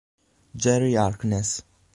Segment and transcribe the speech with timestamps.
[0.55, 1.61] Jerry Harkness